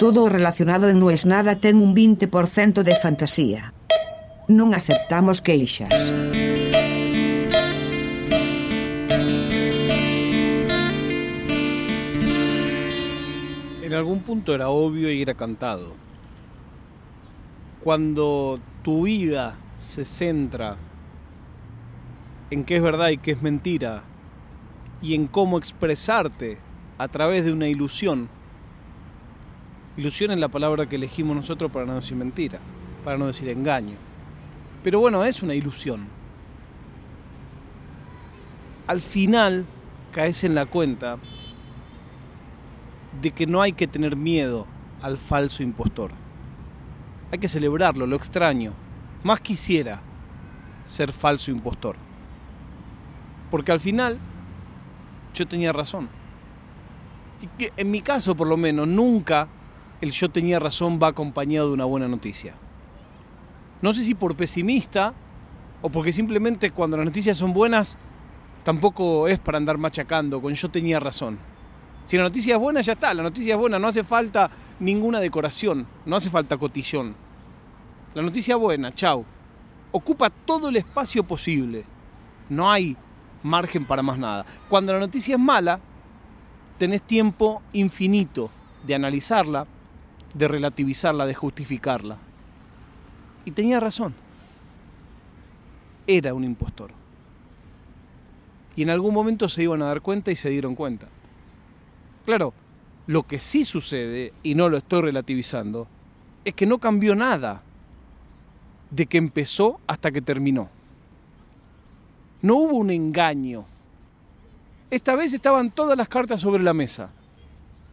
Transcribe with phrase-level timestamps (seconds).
[0.00, 3.76] Todo relacionado No es nada ten un 20% de fantasía.
[4.48, 5.92] Non aceptamos queixas.
[13.84, 15.92] En algún punto era obvio y era cantado.
[17.84, 20.80] Cuando tu vida se centra
[22.48, 24.08] en qué es verdad y qué es mentira,
[25.02, 26.56] y en cómo expresarte
[26.96, 28.39] a través de una ilusión.
[29.96, 32.60] Ilusión es la palabra que elegimos nosotros para no decir mentira,
[33.04, 33.96] para no decir engaño.
[34.82, 36.06] Pero bueno, es una ilusión.
[38.86, 39.66] Al final
[40.12, 41.18] caes en la cuenta
[43.20, 44.66] de que no hay que tener miedo
[45.02, 46.12] al falso impostor.
[47.32, 48.72] Hay que celebrarlo, lo extraño.
[49.22, 50.00] Más quisiera
[50.86, 51.96] ser falso impostor.
[53.50, 54.18] Porque al final
[55.34, 56.08] yo tenía razón.
[57.42, 59.48] Y que en mi caso, por lo menos, nunca
[60.00, 62.54] el yo tenía razón va acompañado de una buena noticia.
[63.82, 65.14] No sé si por pesimista
[65.82, 67.98] o porque simplemente cuando las noticias son buenas
[68.64, 71.38] tampoco es para andar machacando con yo tenía razón.
[72.04, 73.14] Si la noticia es buena, ya está.
[73.14, 77.14] La noticia es buena, no hace falta ninguna decoración, no hace falta cotillón.
[78.14, 79.24] La noticia buena, chau.
[79.92, 81.84] Ocupa todo el espacio posible.
[82.48, 82.96] No hay
[83.42, 84.44] margen para más nada.
[84.68, 85.80] Cuando la noticia es mala,
[86.78, 88.50] tenés tiempo infinito
[88.84, 89.66] de analizarla,
[90.34, 92.16] de relativizarla, de justificarla.
[93.44, 94.14] Y tenía razón.
[96.06, 96.90] Era un impostor.
[98.76, 101.08] Y en algún momento se iban a dar cuenta y se dieron cuenta.
[102.24, 102.54] Claro,
[103.06, 105.88] lo que sí sucede, y no lo estoy relativizando,
[106.44, 107.62] es que no cambió nada
[108.90, 110.68] de que empezó hasta que terminó.
[112.42, 113.64] No hubo un engaño.
[114.90, 117.10] Esta vez estaban todas las cartas sobre la mesa.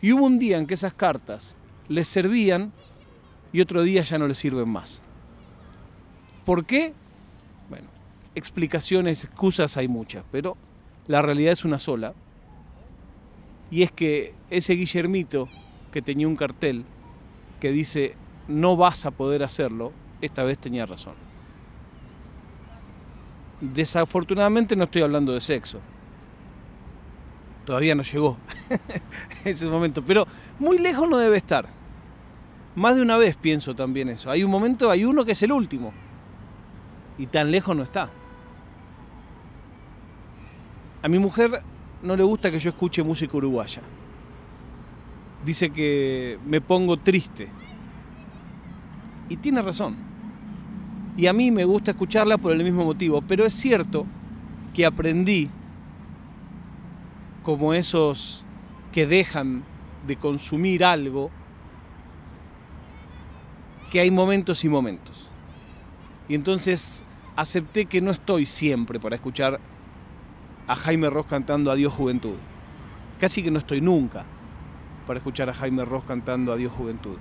[0.00, 1.56] Y hubo un día en que esas cartas
[1.88, 2.72] les servían
[3.52, 5.02] y otro día ya no les sirven más.
[6.44, 6.92] ¿Por qué?
[7.68, 7.88] Bueno,
[8.34, 10.56] explicaciones, excusas hay muchas, pero
[11.06, 12.14] la realidad es una sola.
[13.70, 15.48] Y es que ese Guillermito
[15.92, 16.84] que tenía un cartel
[17.60, 18.14] que dice
[18.46, 21.14] no vas a poder hacerlo, esta vez tenía razón.
[23.60, 25.80] Desafortunadamente no estoy hablando de sexo.
[27.66, 28.38] Todavía no llegó
[29.44, 30.26] ese momento, pero
[30.58, 31.77] muy lejos no debe estar.
[32.74, 34.30] Más de una vez pienso también eso.
[34.30, 35.92] Hay un momento, hay uno que es el último.
[37.18, 38.10] Y tan lejos no está.
[41.02, 41.62] A mi mujer
[42.02, 43.82] no le gusta que yo escuche música uruguaya.
[45.44, 47.48] Dice que me pongo triste.
[49.28, 50.08] Y tiene razón
[51.18, 54.06] y a mí me gusta escucharla por el mismo motivo, pero es cierto
[54.72, 55.50] que aprendí
[57.42, 58.44] como esos
[58.92, 59.64] que dejan
[60.06, 61.32] de consumir algo,
[63.90, 65.28] que hay momentos y momentos.
[66.28, 67.02] Y entonces
[67.36, 69.60] acepté que no estoy siempre para escuchar
[70.66, 72.36] a Jaime Ross cantando Adiós Juventud.
[73.18, 74.24] Casi que no estoy nunca
[75.06, 77.16] para escuchar a Jaime Ross cantando Adiós Juventud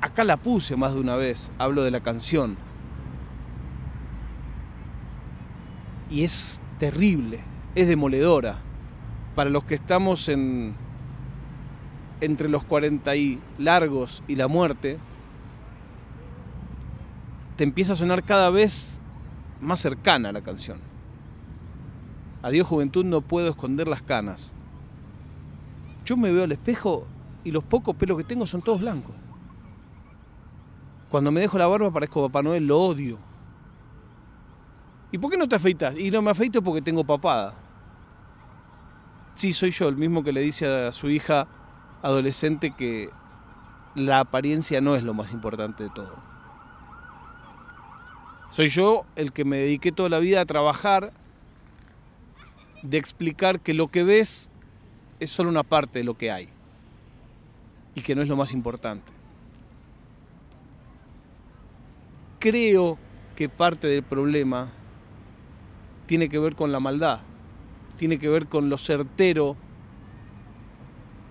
[0.00, 2.56] acá la puse más de una vez, hablo de la canción.
[6.10, 7.40] Y es terrible,
[7.74, 8.58] es demoledora.
[9.34, 10.74] Para los que estamos en
[12.20, 14.98] entre los 40 y largos y la muerte,
[17.56, 18.98] te empieza a sonar cada vez
[19.60, 20.78] más cercana la canción.
[22.42, 24.54] Adiós juventud, no puedo esconder las canas.
[26.04, 27.06] Yo me veo al espejo
[27.44, 29.14] y los pocos pelos que tengo son todos blancos.
[31.10, 33.18] Cuando me dejo la barba parezco Papá Noel, lo odio.
[35.12, 35.98] ¿Y por qué no te afeitas?
[35.98, 37.54] Y no me afeito porque tengo papada.
[39.34, 41.46] Sí, soy yo, el mismo que le dice a su hija
[42.02, 43.10] adolescente que
[43.94, 46.14] la apariencia no es lo más importante de todo.
[48.50, 51.12] Soy yo el que me dediqué toda la vida a trabajar,
[52.82, 54.50] de explicar que lo que ves
[55.20, 56.48] es solo una parte de lo que hay
[57.94, 59.20] y que no es lo más importante
[62.40, 62.98] creo
[63.36, 64.72] que parte del problema
[66.06, 67.20] tiene que ver con la maldad,
[67.96, 69.56] tiene que ver con lo certero,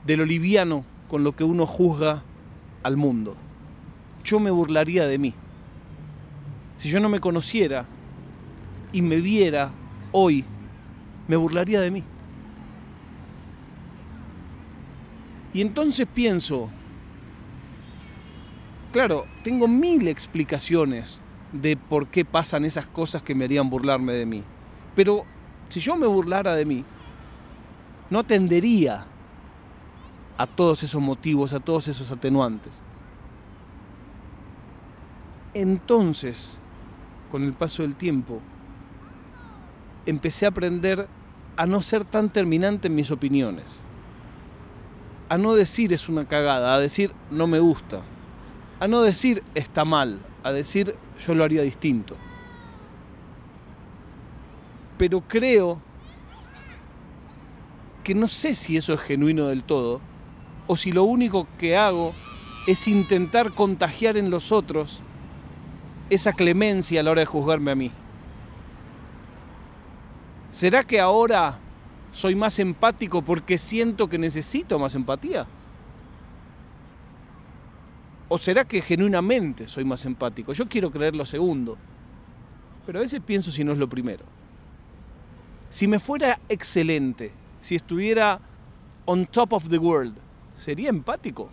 [0.06, 2.24] de lo liviano con lo que uno juzga
[2.84, 3.36] al mundo.
[4.24, 5.34] Yo me burlaría de mí.
[6.76, 7.86] Si yo no me conociera
[8.92, 9.72] y me viera
[10.12, 10.46] hoy,
[11.28, 12.04] me burlaría de mí.
[15.54, 16.70] Y entonces pienso,
[18.92, 21.22] Claro, tengo mil explicaciones
[21.54, 24.44] de por qué pasan esas cosas que me harían burlarme de mí.
[24.96, 25.26] Pero
[25.68, 26.84] si yo me burlara de mí,
[28.10, 29.06] no atendería
[30.40, 32.80] a todos esos motivos, a todos esos atenuantes.
[35.54, 36.62] Entonces,
[37.30, 38.40] con el paso del tiempo,
[40.06, 41.10] empecé a aprender
[41.58, 43.82] a no ser tan terminante en mis opiniones.
[45.28, 48.00] A no decir es una cagada, a decir no me gusta.
[48.80, 50.96] A no decir está mal, a decir
[51.28, 52.16] yo lo haría distinto.
[54.98, 55.82] Pero creo
[58.06, 60.00] que no sé si eso es genuino del todo,
[60.72, 62.14] o si lo único que hago
[62.68, 65.02] es intentar contagiar en los otros
[66.12, 67.92] esa clemencia a la hora de juzgarme a mí.
[70.52, 71.58] ¿Será que ahora
[72.12, 75.48] soy más empático porque siento que necesito más empatía?
[78.28, 80.54] ¿O será que genuinamente soy más empático?
[80.54, 81.80] Yo quiero creer lo segundo,
[82.86, 84.24] pero a veces pienso si no es lo primero.
[85.72, 88.40] Si me fuera excelente, si estuviera
[89.06, 90.29] on top of the world,
[90.60, 91.50] ¿sería empático?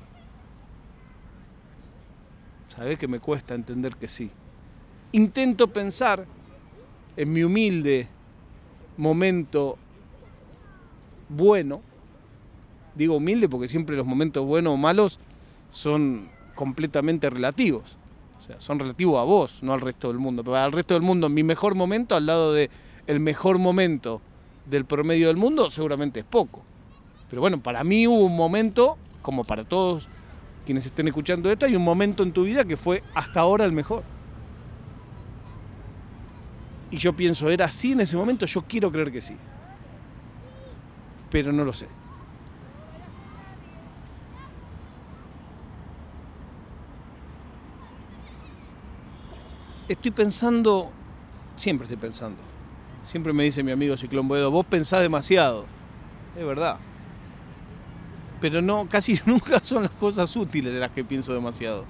[2.69, 4.31] Sabes que me cuesta entender que sí.
[5.13, 6.27] Intento pensar
[7.17, 8.09] en mi humilde
[8.99, 9.79] momento
[11.29, 11.83] bueno,
[12.95, 15.19] digo humilde porque siempre los momentos buenos o malos
[15.71, 17.97] son completamente relativos.
[18.39, 20.45] O sea, son relativos a vos, no al resto del mundo.
[20.45, 22.71] Pero al resto del mundo, mi mejor momento al lado de
[23.07, 24.21] el mejor momento
[24.67, 26.63] del promedio del mundo, seguramente es poco.
[27.29, 30.09] Pero bueno, para mí hubo un momento, como para todos
[30.65, 33.73] quienes estén escuchando esto, hay un momento en tu vida que fue hasta ahora el
[33.73, 34.03] mejor.
[36.91, 38.47] Y yo pienso, ¿era así en ese momento?
[38.47, 39.37] Yo quiero creer que sí.
[41.31, 41.89] Pero no lo sé.
[49.89, 50.91] Estoy pensando,
[51.57, 52.39] siempre estoy pensando.
[53.05, 55.67] Siempre me dice mi amigo Ciclón Boedo, vos pensás demasiado.
[56.37, 56.79] Es verdad.
[58.41, 61.85] Pero no, casi nunca son las cosas útiles de las que pienso demasiado.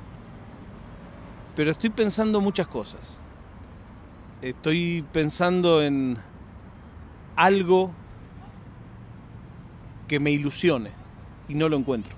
[1.55, 3.21] Pero estoy pensando muchas cosas
[4.43, 6.17] estoy pensando en
[7.35, 7.91] algo
[10.09, 10.91] que me ilusione
[11.49, 12.15] y no lo encuentro.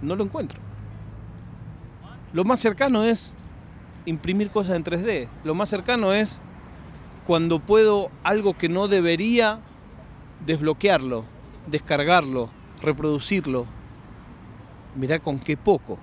[0.00, 0.60] No lo encuentro.
[2.32, 3.36] Lo más cercano es
[4.04, 5.28] imprimir cosas en 3D.
[5.44, 6.40] Lo más cercano es
[7.26, 9.60] cuando puedo algo que no debería
[10.44, 11.24] desbloquearlo,
[11.66, 12.50] descargarlo,
[12.80, 13.66] reproducirlo.
[14.96, 15.98] Mirá con qué poco.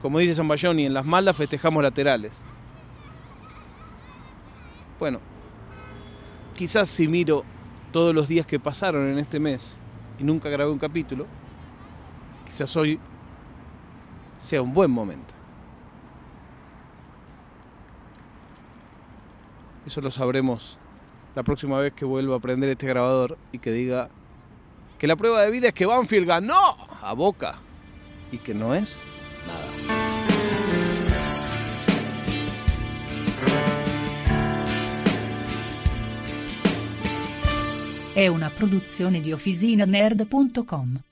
[0.00, 2.38] Como dice San y en las malas festejamos laterales.
[4.98, 5.20] Bueno,
[6.54, 7.44] quizás si miro
[7.92, 9.78] todos los días que pasaron en este mes
[10.18, 11.26] y nunca grabé un capítulo,
[12.46, 12.98] quizás hoy
[14.38, 15.34] sea un buen momento.
[19.86, 20.78] Eso lo sabremos
[21.34, 24.10] la próxima vez que vuelva a prender este grabador y que diga
[24.98, 27.54] que la prueba de vida es que Banfield ganó a Boca
[28.32, 29.02] y que no es
[38.14, 41.07] È una produzione di OfficinaNerd.com.